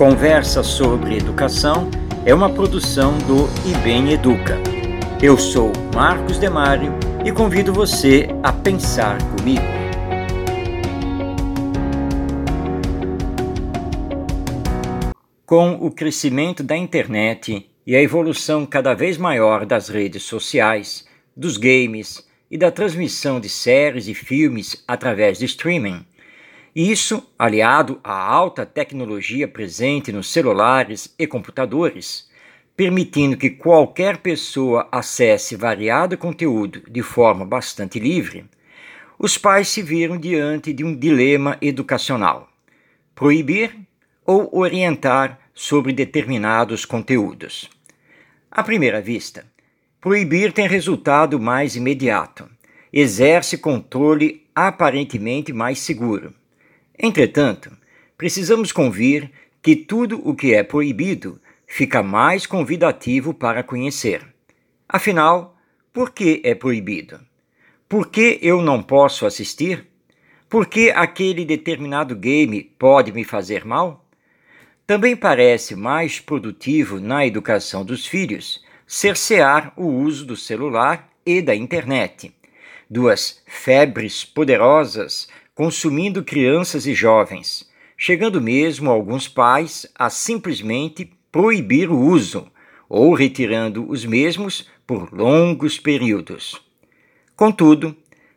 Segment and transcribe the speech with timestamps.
[0.00, 1.90] Conversa sobre Educação
[2.24, 4.56] é uma produção do IBEM Educa.
[5.22, 9.60] Eu sou Marcos Demário e convido você a pensar comigo.
[15.44, 21.58] Com o crescimento da internet e a evolução cada vez maior das redes sociais, dos
[21.58, 26.06] games e da transmissão de séries e filmes através de streaming,
[26.88, 32.30] isso, aliado à alta tecnologia presente nos celulares e computadores,
[32.74, 38.46] permitindo que qualquer pessoa acesse variado conteúdo de forma bastante livre,
[39.18, 42.48] os pais se viram diante de um dilema educacional:
[43.14, 43.76] proibir
[44.24, 47.68] ou orientar sobre determinados conteúdos.
[48.50, 49.44] À primeira vista,
[50.00, 52.48] proibir tem resultado mais imediato,
[52.90, 56.39] exerce controle aparentemente mais seguro
[57.02, 57.74] Entretanto,
[58.18, 59.30] precisamos convir
[59.62, 64.22] que tudo o que é proibido fica mais convidativo para conhecer.
[64.86, 65.56] Afinal,
[65.94, 67.18] por que é proibido?
[67.88, 69.86] Por que eu não posso assistir?
[70.46, 74.04] Por que aquele determinado game pode me fazer mal?
[74.86, 81.54] Também parece mais produtivo na educação dos filhos cercear o uso do celular e da
[81.54, 82.34] internet,
[82.90, 85.28] duas febres poderosas
[85.60, 92.50] consumindo crianças e jovens, chegando mesmo alguns pais a simplesmente proibir o uso
[92.88, 96.58] ou retirando os mesmos por longos períodos.
[97.36, 97.94] Contudo,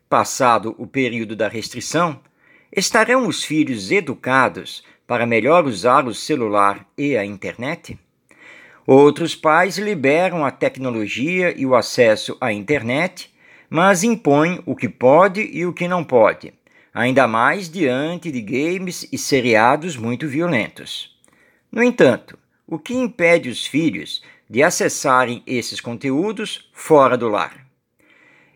[0.10, 2.20] passado o período da restrição,
[2.70, 7.98] estarão os filhos educados para melhor usar o celular e a internet?
[8.86, 13.34] Outros pais liberam a tecnologia e o acesso à internet,
[13.70, 16.54] mas impõem o que pode e o que não pode,
[16.94, 21.18] ainda mais diante de games e seriados muito violentos.
[21.72, 22.38] No entanto,
[22.68, 27.66] o que impede os filhos de acessarem esses conteúdos fora do lar?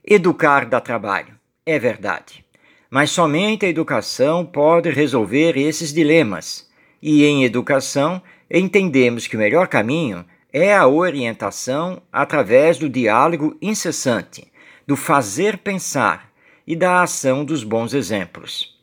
[0.05, 1.33] Educar dá trabalho,
[1.65, 2.45] é verdade.
[2.89, 6.69] Mas somente a educação pode resolver esses dilemas.
[7.01, 10.23] E em educação, entendemos que o melhor caminho
[10.53, 14.47] é a orientação através do diálogo incessante,
[14.85, 16.26] do fazer pensar,
[16.67, 18.77] e da ação dos bons exemplos.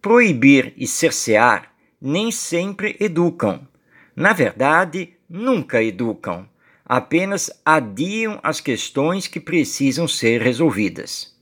[0.00, 3.68] Proibir e cercear nem sempre educam.
[4.16, 6.48] Na verdade, nunca educam,
[6.84, 11.32] apenas adiam as questões que precisam ser resolvidas.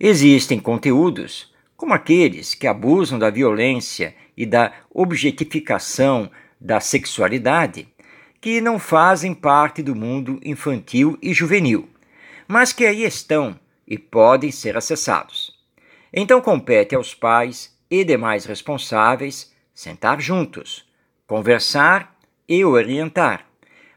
[0.00, 6.30] Existem conteúdos, como aqueles que abusam da violência e da objetificação
[6.60, 7.88] da sexualidade,
[8.40, 11.88] que não fazem parte do mundo infantil e juvenil,
[12.46, 15.56] mas que aí estão e podem ser acessados.
[16.12, 20.86] Então compete aos pais e demais responsáveis sentar juntos,
[21.26, 22.16] conversar
[22.46, 23.46] e orientar,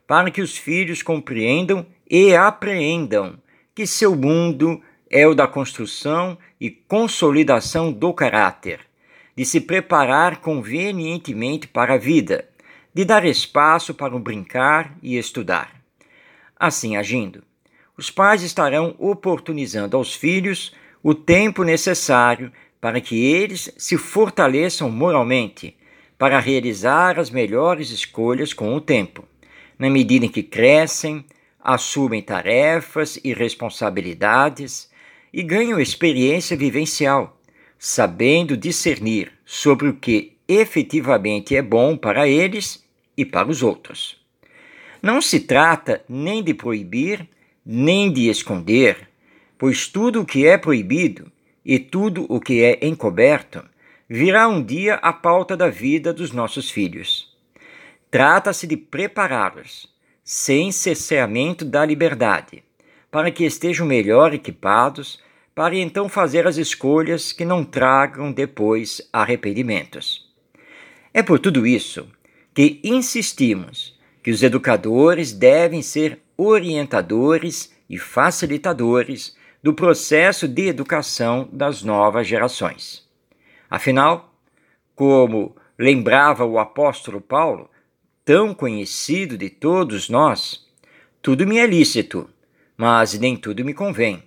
[0.08, 3.38] para que os filhos compreendam e apreendam
[3.76, 8.80] que seu mundo é o da construção e consolidação do caráter,
[9.36, 12.48] de se preparar convenientemente para a vida,
[12.94, 15.82] de dar espaço para o brincar e estudar.
[16.58, 17.44] Assim agindo,
[18.02, 20.74] os pais estarão oportunizando aos filhos
[21.04, 25.78] o tempo necessário para que eles se fortaleçam moralmente,
[26.18, 29.24] para realizar as melhores escolhas com o tempo,
[29.78, 31.24] na medida em que crescem,
[31.64, 34.90] assumem tarefas e responsabilidades
[35.32, 37.40] e ganham experiência vivencial,
[37.78, 42.84] sabendo discernir sobre o que efetivamente é bom para eles
[43.16, 44.20] e para os outros.
[45.04, 47.30] Não se trata nem de proibir
[47.66, 49.10] nem de esconder,
[49.58, 51.32] pois tudo o que é proibido
[51.64, 53.64] e tudo o que é encoberto
[54.10, 57.32] virá um dia à pauta da vida dos nossos filhos.
[58.10, 59.88] Trata-se de prepará-los,
[60.24, 62.64] sem cesseamento da liberdade,
[63.10, 65.20] para que estejam melhor equipados
[65.54, 70.30] para então fazer as escolhas que não tragam depois arrependimentos.
[71.14, 72.08] É por tudo isso
[72.54, 81.84] que insistimos que os educadores devem ser orientadores e facilitadores do processo de educação das
[81.84, 83.08] novas gerações.
[83.70, 84.34] Afinal,
[84.96, 87.70] como lembrava o apóstolo Paulo,
[88.26, 90.68] tão conhecido de todos nós,
[91.22, 92.30] tudo me é lícito,
[92.76, 94.24] mas nem tudo me convém.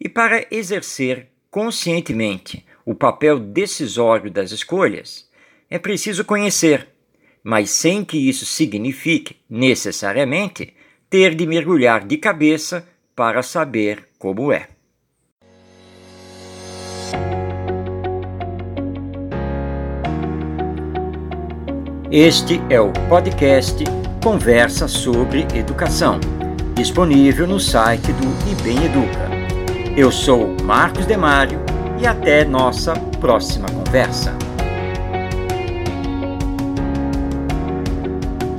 [0.00, 5.28] E para exercer conscientemente o papel decisório das escolhas,
[5.70, 6.88] é preciso conhecer,
[7.42, 10.74] mas sem que isso signifique necessariamente
[11.10, 14.68] ter de mergulhar de cabeça para saber como é.
[22.10, 23.84] Este é o podcast
[24.22, 26.18] Conversa sobre Educação,
[26.74, 29.28] disponível no site do IBEM Educa.
[29.96, 31.60] Eu sou Marcos Demário
[32.00, 34.47] e até nossa próxima conversa.